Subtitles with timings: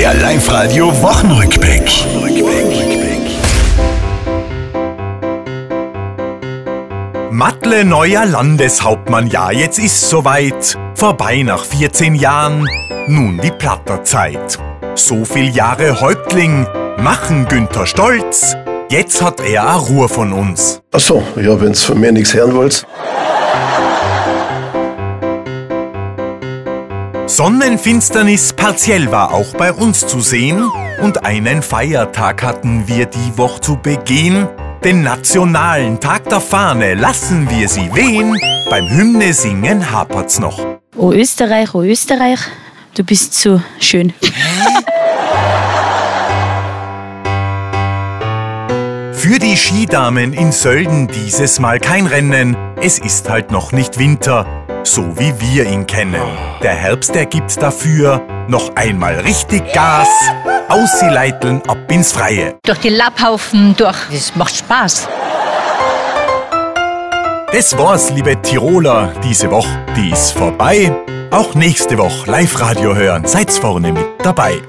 [0.00, 1.82] Der Live-Radio Wochenrückblick.
[7.30, 10.78] Mattle neuer Landeshauptmann, ja, jetzt ist soweit.
[10.94, 12.66] Vorbei nach 14 Jahren,
[13.08, 14.58] nun die Platterzeit.
[14.94, 18.56] So viel Jahre Häuptling machen Günther stolz.
[18.88, 20.80] Jetzt hat er a Ruhe von uns.
[20.92, 22.86] Ach so, ja, wenn's von mir nichts hören wollt.
[27.30, 30.68] Sonnenfinsternis partiell war auch bei uns zu sehen
[31.00, 34.48] und einen Feiertag hatten wir die Woche zu begehen.
[34.82, 38.36] Den nationalen Tag der Fahne lassen wir sie wehen.
[38.68, 40.58] Beim Hymne singen hapert's noch.
[40.96, 42.40] Oh Österreich, oh Österreich,
[42.96, 44.12] du bist so schön.
[49.12, 52.56] Für die Skidamen in Sölden dieses Mal kein Rennen.
[52.82, 56.22] Es ist halt noch nicht Winter, so wie wir ihn kennen.
[56.62, 60.08] Der Herbst, der gibt dafür noch einmal richtig Gas.
[60.68, 62.58] Aus sie leiteln, ab ins Freie.
[62.64, 63.96] durch die Lapphaufen durch.
[64.10, 65.08] Das macht Spaß.
[67.52, 69.12] Das war's, liebe Tiroler.
[69.24, 70.92] Diese Woche, die ist vorbei.
[71.32, 73.26] Auch nächste Woche Live-Radio hören.
[73.26, 74.60] Seid's vorne mit dabei.